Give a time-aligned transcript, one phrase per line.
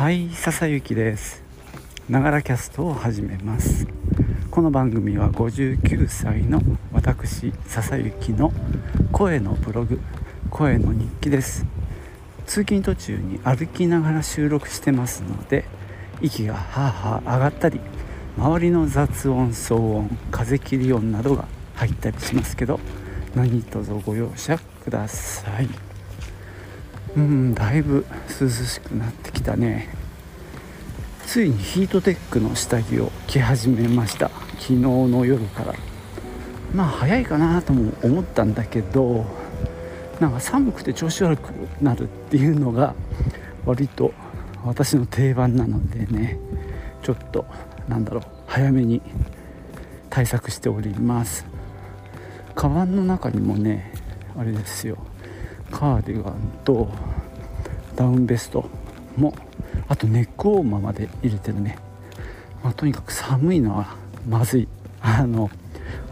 [0.00, 1.42] はい笹雪です。
[2.08, 3.86] ながらキャストを始めます。
[4.50, 8.50] この番組は59歳の私笹雪の
[9.12, 10.00] 声のブログ
[10.48, 11.66] 声の日記です。
[12.46, 15.66] 通勤途中に歩きながら収録してますので
[16.22, 17.78] 息がはあはあ上がったり
[18.38, 22.80] 周りの雑音騒音風切り音などが入ったりしますけど
[23.34, 25.89] 何卒ご容赦ください。
[27.16, 28.06] うんだいぶ
[28.40, 29.88] 涼しくなってきたね。
[31.26, 34.30] ついにヒートテックの下着を着始めました。
[34.58, 35.74] 昨日の夜から。
[36.74, 39.26] まあ早いかなとも思ったんだけど
[40.20, 41.50] なんか寒くて調子悪く
[41.82, 42.94] なるっていうのが
[43.64, 44.12] 割と
[44.64, 46.38] 私の定番なのでね
[47.02, 47.44] ちょっと
[47.88, 49.02] なんだろう早めに
[50.10, 51.44] 対策しております。
[52.54, 53.92] カバンの中にもね
[54.38, 54.98] あれですよ。
[55.70, 56.34] カーディガン
[56.64, 56.88] と
[57.96, 58.68] ダウンベスト
[59.16, 59.34] も
[59.88, 61.78] あとネックウォーマーまで入れてるね、
[62.62, 63.96] まあ、とにかく寒いのは
[64.28, 64.68] まずい。
[65.02, 65.50] あの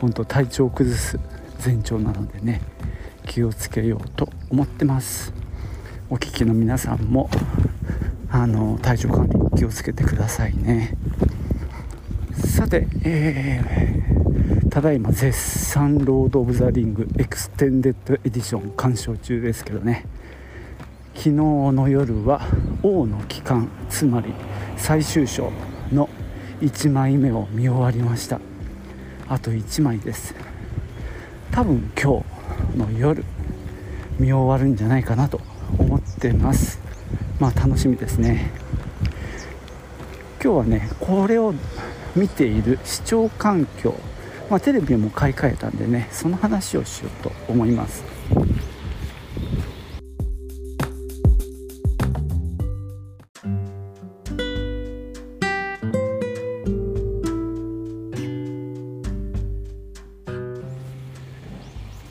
[0.00, 1.18] 本当体調を崩す
[1.64, 2.60] 前兆なのでね
[3.26, 5.32] 気をつけようと思ってます。
[6.08, 7.28] お聞きの皆さんも
[8.30, 10.96] あの体調管理気をつけてくださいね。
[12.34, 14.05] さて、えー、
[14.76, 20.04] ただいま絶賛ロード・オブ・ザ・リングエクステンデッド・エディション鑑賞中ですけどね。
[21.14, 22.42] 昨日の夜は
[22.82, 24.34] 王の帰還つまり
[24.76, 25.50] 最終章
[25.90, 26.10] の
[26.60, 28.38] 1枚目を見終わりました。
[29.30, 30.34] あと1枚です。
[31.52, 32.22] 多分今
[32.74, 33.24] 日の夜
[34.20, 35.40] 見終わるんじゃないかなと
[35.78, 36.80] 思ってます。
[37.40, 38.50] まあ楽しみですね。
[40.44, 41.54] 今日はねこれを
[42.14, 43.94] 見ている視聴環境、
[44.48, 48.04] まあ、テレビも買い替えたんでねその話をしようと思います。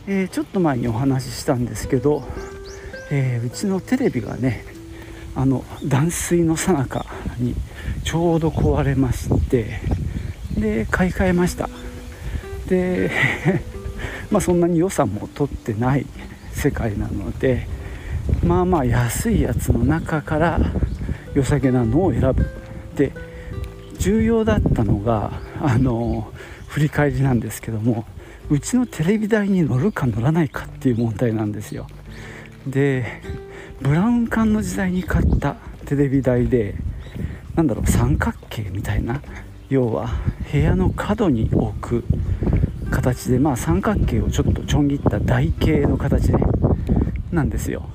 [0.08, 2.24] えー、ちょっと前にお話ししたんですけど、
[3.12, 4.64] えー、うちのテレビがね
[5.36, 7.06] あの断水の最中
[7.40, 7.56] に
[8.04, 9.80] ちょうど壊れまして
[10.58, 11.70] で買い替えました。
[12.68, 13.12] で
[14.32, 16.06] まあそんなに予算も取ってない
[16.54, 17.68] 世界なので
[18.44, 20.60] まあまあ安いやつの中から
[21.34, 22.48] 良さげなのを選ぶ。
[22.96, 23.12] で
[24.00, 25.32] 重要だったのが
[25.62, 26.32] あの
[26.68, 28.06] 振り返りなんですけども
[28.50, 31.88] うちのテレビ台に乗るか乗らないかっていう問題なんですよ。
[32.68, 33.22] で
[33.82, 35.56] ブラウン管の時代に買った
[35.86, 36.76] テレビ台で
[37.56, 39.22] なんだろう三角形みたいな
[39.70, 40.10] 要は
[40.52, 42.04] 部屋の角に置く
[42.96, 46.40] 形でまあ三角形をちょっとちょん切った台形の形ね
[47.32, 47.90] なんですよ。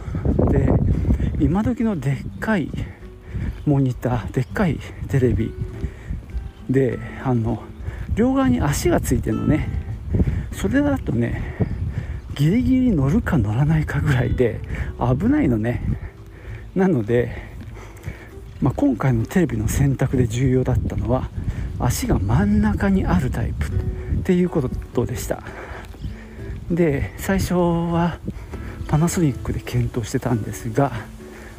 [0.51, 0.69] で
[1.41, 2.69] 今時のでっかい
[3.65, 4.79] モニターでっかい
[5.09, 5.55] テレビ
[6.69, 7.63] であの
[8.15, 9.69] 両側に足がついてるのね。
[10.53, 11.57] それだとね
[12.35, 14.61] ギリギリ乗るか乗らないかぐらいで
[14.99, 15.83] 危ないのね。
[16.75, 17.35] なので、
[18.61, 21.31] まあ、今回のテレビの選択で重要だったのは
[21.79, 23.90] 足が真ん中にあるタイプ。
[24.31, 25.43] っていうことでした。
[26.71, 28.19] で最初は
[28.87, 30.93] パナソニックで検討してたんですが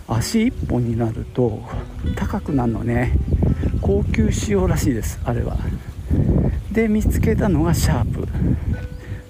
[0.08, 1.64] 足1本になると
[2.16, 3.12] 高くなるのね。
[3.82, 5.58] 高級仕様らしいですあれは。
[6.72, 8.26] で見つけたのがシャープ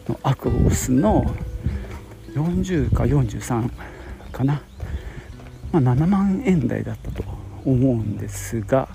[0.07, 1.25] のアクオスの
[2.35, 3.71] 40か43
[4.31, 4.61] かな、
[5.71, 7.23] まあ、7万円台だったと
[7.65, 8.87] 思うんですが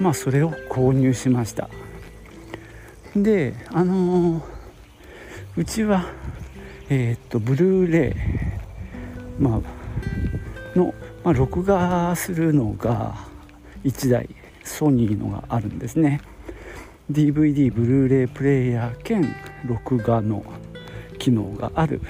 [0.00, 1.68] まあそれを購入しました。
[3.16, 4.42] であのー、
[5.56, 6.06] うちは
[6.88, 9.60] えー、っとブルーレイ、ま
[10.74, 10.92] あ、の、
[11.22, 13.14] まあ、録画するのが
[13.84, 14.28] 1台
[14.64, 16.20] ソニーのがあるんですね。
[17.10, 20.44] DVD ブルーレイプレイヤー兼録画の
[21.18, 22.00] 機能がある。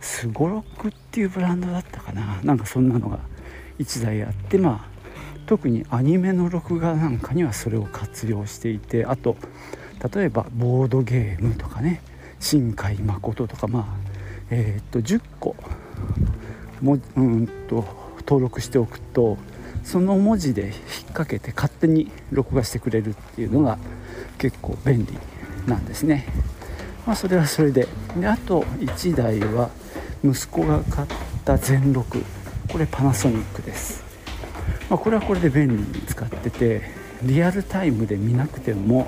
[0.00, 2.40] すごろくっていうブランドだったかな。
[2.42, 3.18] なんかそんなのが
[3.78, 4.96] 1台あってまあ
[5.46, 9.36] 特にアニメの録画なんかにはそれを活用していてあと
[10.14, 12.02] 例えばボードゲームとかね
[12.38, 13.84] 新海誠とかまあ
[14.50, 15.56] えー、っと10個
[16.80, 17.84] もうんと
[18.20, 19.38] 登録しておくと
[19.82, 20.72] その文字で引っ
[21.06, 23.78] 掛けて勝手に録画してくれるっていうのが
[24.38, 25.18] 結構便利
[25.66, 26.26] なんですね。
[27.06, 27.86] まあ、それはそれで。
[28.18, 29.70] であと1台は
[30.24, 31.08] 息子が買っ
[31.44, 32.22] た全録。
[32.68, 34.04] これパナソニックです、
[34.90, 36.82] まあ、これはこれで便利に使ってて
[37.22, 39.06] リアルタイムで見なくても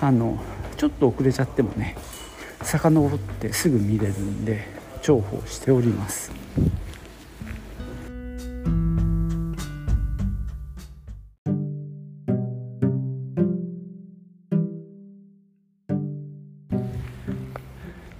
[0.00, 0.38] あの
[0.76, 1.96] ちょっと遅れちゃってもね
[2.62, 4.66] 遡ってすぐ見れるんで
[5.02, 6.30] 重宝しております。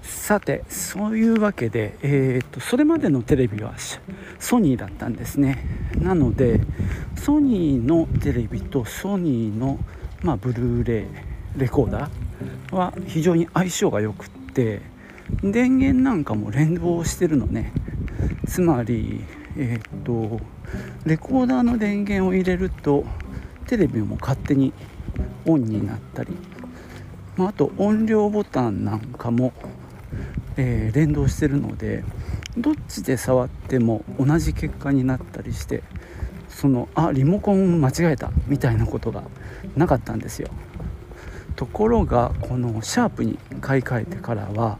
[0.02, 3.72] さてそういうわけで、えー、とそれまでのテレビは
[4.38, 5.64] ソニーだったんですね
[5.98, 6.60] なので
[7.16, 9.78] ソニーのテレビとソニーの、
[10.20, 11.27] まあ、ブルーレイ
[11.58, 14.82] レコーダーは非常に相性が良くって
[15.42, 17.72] 電源なんかも連動してるのね。
[18.46, 19.24] つまり
[19.56, 20.40] えっ、と
[21.04, 23.04] レコーダーの電源を入れると
[23.66, 24.72] テレビも勝手に
[25.46, 26.36] オンになったり、
[27.36, 29.52] まあ、あと音量ボタンなんかも、
[30.56, 32.04] えー、連動してるので
[32.56, 35.82] どっちで触っても同じ結果になったりして
[36.48, 39.22] そのあリモコン間違えたみたいなことが
[39.76, 40.48] なかったんですよ。
[41.58, 44.78] ところがこのシャープに買い替えてからは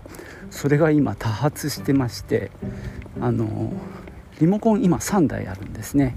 [0.49, 2.53] それが今多発してまして
[3.21, 3.73] あの
[4.39, 6.15] リモコン今3台あるんですね、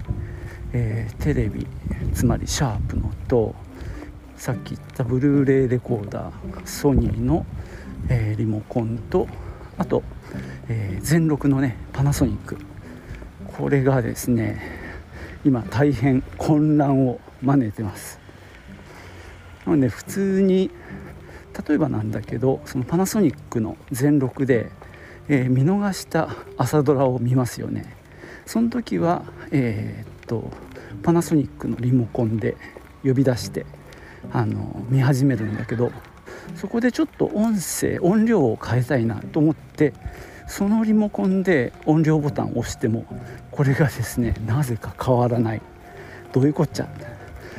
[0.72, 1.66] えー、テレビ
[2.14, 3.56] つまりシャープのと
[4.36, 6.32] さっき言ったブルーレイレコーダー
[6.64, 7.44] ソニーの、
[8.08, 9.26] えー、リモコンと
[9.78, 10.04] あと、
[10.68, 12.56] えー、全録のねパナソニック。
[13.58, 14.62] これがですね
[15.44, 18.21] 今大変混乱を招いてます。
[19.66, 20.70] なので普通に
[21.68, 24.70] 例えばなんだけどそのパナソニックの全録で、
[25.28, 27.96] えー、見逃した朝ドラを見ますよね。
[28.46, 30.50] その時はえー、っと
[31.02, 32.56] パナソニックのリモコンで
[33.04, 33.66] 呼び出して
[34.32, 35.92] あの見始めるんだけど
[36.56, 39.92] そこでちょっと音声音量を変えたいなと思って
[40.48, 43.04] そのリモコンで音量ボタンを押しても
[43.50, 45.62] これがですねなぜか変わらない。
[46.32, 46.88] どういうこっちゃ？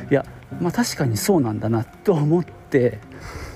[0.10, 0.26] いや
[0.62, 3.00] まあ確かにそうなんだなと思って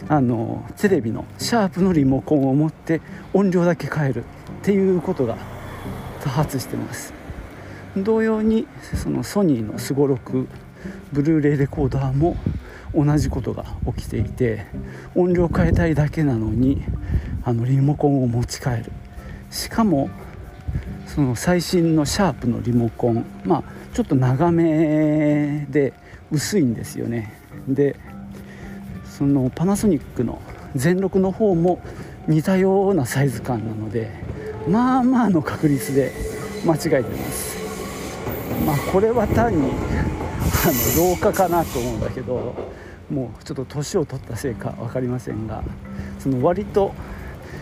[0.09, 3.01] あのテレビのシャープのリモコンを持って
[3.33, 4.27] 音量だけ変えるっ
[4.63, 5.38] ていうことが
[6.21, 7.13] 多発してます。
[7.95, 10.47] 同様にそのソニーのすごろく
[11.11, 12.38] ブルーレイレコーダーも
[12.94, 13.65] 同じことが
[13.95, 14.65] 起きていて
[15.15, 16.83] 音量変えたいだけなのに
[17.43, 18.91] あのリモコンを持ち帰る。
[19.50, 20.09] しかも
[21.07, 25.93] その最新のシャープのリモコンまあちょっと長めで
[26.31, 27.33] 薄いんですよね。
[27.68, 27.95] で
[29.06, 30.41] そのパナソニックの
[30.75, 31.81] 全録の方も
[32.27, 34.12] 似たようなサイズ感なので
[34.69, 36.12] まあまあの確率で
[36.65, 37.57] 間違えてます。
[38.65, 42.56] まあこれは単にあの老化かなと思うんだけど
[43.09, 45.63] もうちょっと年を取ったせいか分かりませんが
[46.19, 46.94] その割と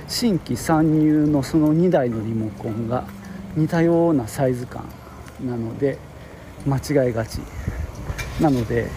[0.08, 3.06] 新規参入のその2台のリモコンが
[3.56, 4.86] 似たようなサイズ感
[5.44, 5.98] なので
[6.66, 7.40] 間違いがち。
[8.40, 8.90] なので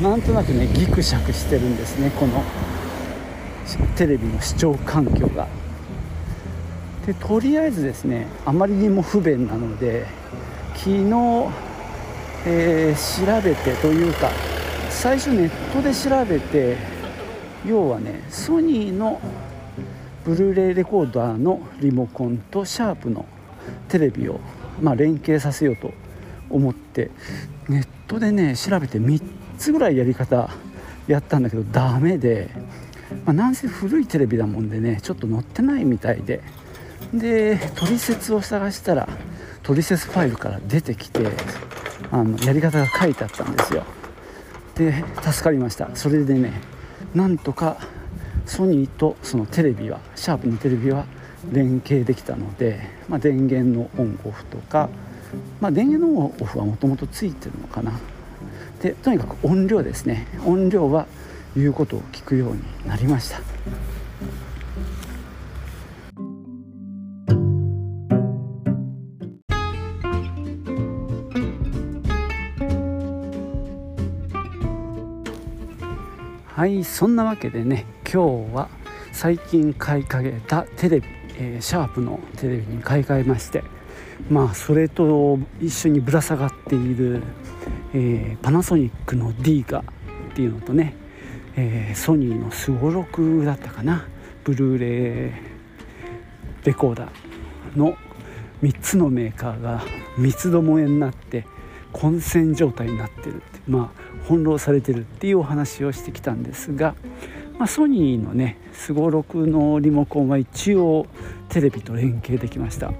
[0.00, 2.42] なんとなくねギクシャクしてるんですねこの
[3.96, 5.46] テレビの視聴環境が。
[7.06, 10.06] でとりあえずですねあまりにも不便なので
[10.74, 10.98] 昨日、
[12.44, 14.30] えー、調べてというか
[14.90, 16.76] 最初ネットで調べて
[17.66, 19.20] 要はねソニーの
[20.24, 23.24] ブルーレイレコーダーのリモコンとシャープの
[23.88, 24.38] テレビを、
[24.82, 25.92] まあ、連携させようと
[26.50, 27.10] 思って
[27.68, 29.22] ネットでね調べて3
[29.58, 30.50] つぐらいやり方
[31.06, 32.50] やったんだけどダメで、
[33.24, 36.42] まあ、なんせ古いテレビだもんでねちょっと載ってないみたいで
[37.12, 39.08] で取説を探したら
[39.62, 41.26] 取説ファイルから出てきて
[42.10, 43.84] あのやり方が書いてあったんですよ。
[44.74, 45.90] で助かりました。
[45.94, 46.52] それでね
[47.14, 47.78] なんとか
[48.46, 51.06] ソニーとそのテレビはシャープのテレビは
[51.52, 54.88] 連携できたので、まあ、電源のオンオフとか、
[55.60, 57.92] まあ、電源のオフはもともとついてるのかな。
[58.82, 60.26] でとにかく音量ですね。
[60.46, 61.06] 音量は
[61.56, 63.40] 言うことを聞くようになりました。
[76.58, 78.68] はいそんなわけでね今日は
[79.12, 81.06] 最近買いかけたテレビ、
[81.38, 83.62] えー、シャープのテレビに買い替えまして
[84.30, 87.22] まあそれと一緒にぶら下がっている、
[87.94, 89.82] えー、パナソニックの D ガっ
[90.34, 90.94] ていうのとね、
[91.56, 94.06] えー、ソニーのすごろくだったかな
[94.44, 95.32] ブルーレ
[96.64, 97.96] イレコーダーの
[98.62, 99.82] 3つのメーカーが
[100.16, 101.46] 三つどもえになって
[101.92, 106.94] 混戦状態になってるってまあ翻弄されてるっていうお話をしてきたんですが、
[107.58, 111.06] まあ、ソニーのねすごろくのリモコンは一応
[111.48, 112.92] テレビと連携できました。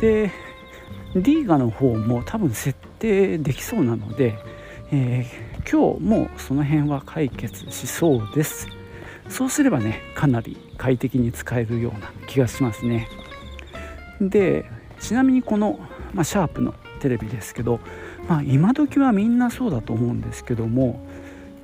[0.00, 0.30] で
[1.22, 4.38] リーガの方も多分設定できそうなので、
[4.90, 8.68] えー、今日もその辺は解決しそうです。
[9.28, 13.08] そうすればねかなり快適に使えるような気がしますね。
[14.20, 14.64] で
[15.00, 15.78] ちなみにこの、
[16.12, 17.80] まあ、シャープのテレビですけど
[18.28, 21.06] まあ今時はみんなそうだと思うんですけども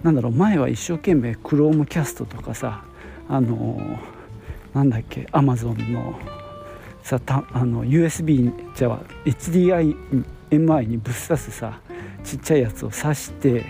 [0.02, 2.84] なんだろう前は一生懸命クロームキャストとかさ
[3.28, 3.98] あの
[4.74, 6.18] なんだっけアマゾンの
[7.04, 11.78] さたあの USB じゃあ HDMI にぶっ刺すさ
[12.24, 13.66] ちっちゃいやつを挿して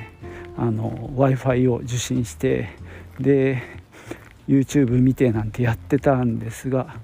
[0.56, 2.68] w i f i を受信して
[3.18, 3.60] で
[4.46, 6.94] YouTube 見てなんてやってたんですが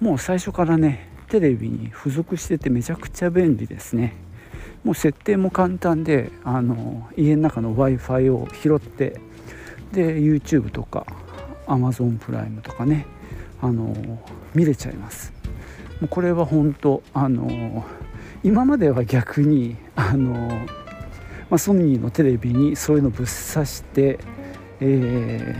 [0.00, 4.14] もう最初からねテレビに付属しててめちゃくちゃ便利ですね。
[4.84, 9.20] もう設定も簡単であの家の中の w i f i を拾って
[9.90, 11.04] で YouTube とか
[11.66, 13.06] Amazon プライムとかね
[13.60, 13.92] あの
[14.54, 15.39] 見れちゃいます。
[16.02, 17.84] うこれは本当あの
[18.42, 20.48] 今までは逆にあの、
[21.50, 24.18] まあ、ソニーのテレビにそういうのぶっ刺して
[24.80, 25.54] え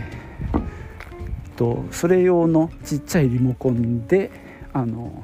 [0.53, 4.31] ー、とそれ用のちっちゃいリモコンで
[4.73, 5.23] あの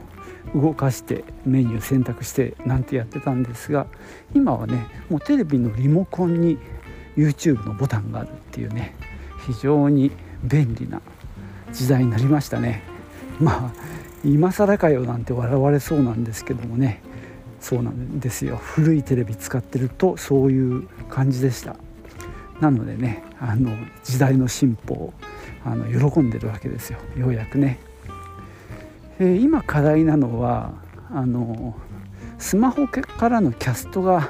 [0.53, 3.87] 動かしてメニュー選択してなんてやってたんですが
[4.33, 6.57] 今はねもうテレビのリモコンに
[7.17, 8.95] YouTube のボタンがあるっていうね
[9.47, 10.11] 非常に
[10.43, 11.01] 便利な
[11.73, 12.81] 時代になりましたね。
[13.39, 17.01] まあ今更かよなんて笑われそうなんですけどもね。
[17.59, 18.57] そうなんですよ。
[18.57, 21.75] 古いテレビ使ってるとそういう感じでした。
[22.59, 23.71] なのでねあの
[24.03, 25.13] 時代の進歩を
[25.63, 26.99] あの喜んでるわけですよ。
[27.17, 27.79] ようやくね。
[29.19, 30.73] えー、今課題なのは
[31.11, 31.75] あの
[32.37, 34.29] スマホからのキャストが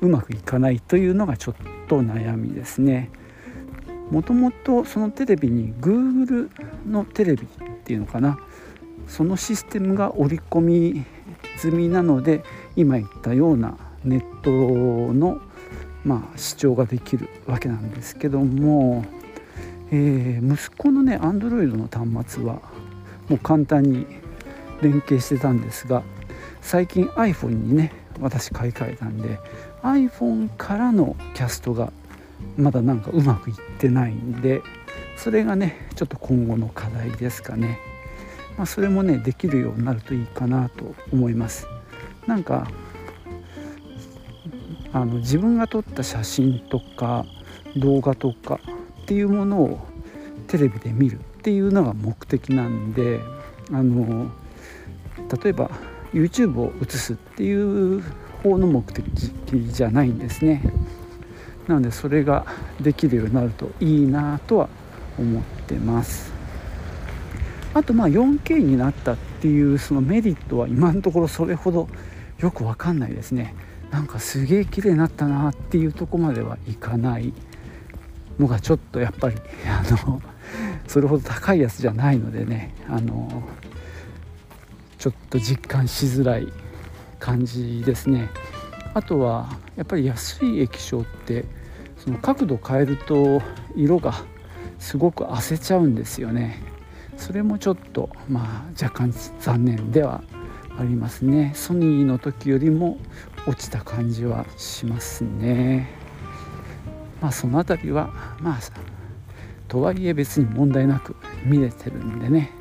[0.00, 1.54] うまくいかないというのがちょっ
[1.88, 3.10] と悩みですね。
[4.10, 6.50] もともとそのテレビに Google
[6.88, 7.46] のテレビっ
[7.84, 8.38] ていうのかな。
[9.08, 11.04] そのシステムが織り込み
[11.56, 12.44] 済みなので
[12.76, 14.50] 今言ったようなネット
[15.12, 15.40] の、
[16.04, 19.04] まあ、視聴ができるわけなんですけども、
[19.90, 22.60] えー、息子のね Android の端末は
[23.28, 24.06] もう簡単に
[24.80, 26.02] 連携してたんですが
[26.60, 29.38] 最近 iPhone にね私買い替えたんで
[29.82, 31.92] iPhone からのキャストが
[32.56, 34.62] まだなんかうまくいってないんで
[35.16, 37.78] それがねちょっと今後の課題ですかね、
[38.58, 41.66] まあ、それもねできるようになるといいかなと思います。
[42.26, 42.68] なんか
[44.92, 47.24] あの自分が撮った写真とか
[47.76, 48.58] 動画とか
[49.02, 49.78] っていうものを
[50.48, 53.20] テレビで見るっていうのが目的なんで
[53.70, 54.30] あの
[55.42, 55.70] 例えば
[56.12, 58.02] YouTube を映すっていう
[58.42, 59.04] 方の目的
[59.52, 60.62] じゃないんですね。
[61.68, 62.46] なのでそれが
[62.80, 64.68] できるようになるといいなとは
[65.18, 66.37] 思ってます。
[67.78, 71.88] あとまあ 4K になったっていうそのメリットは今のところそれほど
[72.38, 73.54] よく分かんないですね。
[73.90, 77.32] なんかすげえ綺麗になったなっていうとこまではいかない
[78.38, 80.20] のがちょっとやっぱり あの
[80.86, 82.74] それほど高いやつじゃないのでね。
[82.88, 83.42] あの
[84.98, 86.48] ちょっと実感しづらい
[87.20, 88.28] 感じですね。
[88.94, 91.44] あとはやっぱり安い液晶って
[91.96, 93.40] その角度変えると
[93.76, 94.14] 色が
[94.80, 96.77] すごく褪せちゃうんですよね。
[97.18, 100.22] それもちょっとまあ若干残念では
[100.78, 101.52] ありますね。
[101.54, 102.98] ソニーの時よりも
[103.46, 105.90] 落ちた感じはしますね。
[107.20, 108.58] まあその辺りはまあ
[109.66, 112.52] とはいえ別に問題なく見れてるんでね。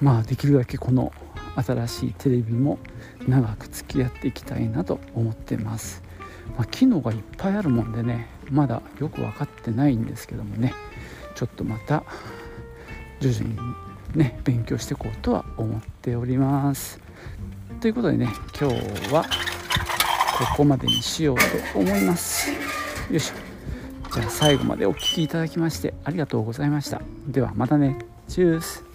[0.00, 1.12] まあできるだけこの
[1.56, 2.78] 新しいテレビも
[3.26, 6.04] 長く付き合っていきたいなと思ってます、
[6.56, 10.72] まあ、機能がいっぱいあるもんでねまだよく分かってないんですけどもね。
[11.34, 12.02] ちょっとまた
[13.20, 13.56] 徐々に
[14.14, 17.00] ね勉強していこうとは思っております。
[17.80, 19.24] ということでね今日は
[20.38, 21.36] ここまでにしよう
[21.72, 22.50] と思います。
[22.50, 22.56] よ
[23.12, 23.34] いしょ。
[24.14, 27.00] じゃあ最後までお聴きいただきましてありがとうございました。
[27.26, 27.98] ではまたね。
[28.28, 28.87] チュース。